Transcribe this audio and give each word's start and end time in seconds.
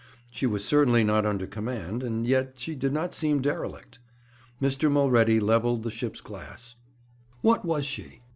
She 0.31 0.47
was 0.47 0.65
certainly 0.65 1.03
not 1.03 1.27
under 1.27 1.45
command, 1.45 2.01
and 2.01 2.25
yet 2.25 2.53
she 2.57 2.73
did 2.73 2.91
not 2.91 3.13
seem 3.13 3.39
derelict. 3.39 3.99
Mr. 4.59 4.89
Mulready 4.91 5.39
levelled 5.39 5.83
the 5.83 5.91
ship's 5.91 6.21
glass. 6.21 6.75
What 7.41 7.63
was 7.63 7.85
she? 7.85 8.19